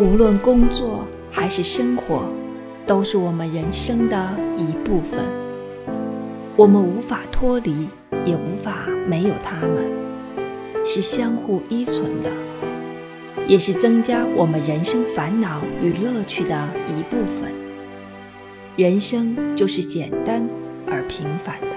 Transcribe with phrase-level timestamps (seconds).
[0.00, 2.24] 无论工作还是生活
[2.86, 5.28] 都是我们人生的一部分。
[6.56, 7.86] 我们无法脱离
[8.24, 9.92] 也无法没有他们。
[10.86, 12.30] 是相互依存的
[13.46, 17.52] 也是增加我们人生烦恼与乐趣的一部分。
[18.76, 20.48] 人生就是简单
[20.86, 21.69] 而平凡。